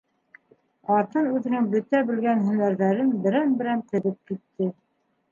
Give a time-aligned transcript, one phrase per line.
[0.91, 4.71] Ҡатын үҙенең бөтә белгән һөнәрҙәрен берәм-берәм теҙеп китте.